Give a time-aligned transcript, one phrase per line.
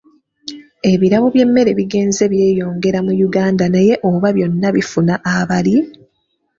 [0.91, 5.75] Ebirabo by'emmere bigenze byeyongera mu Uganda naye oba byonna bifuna abali?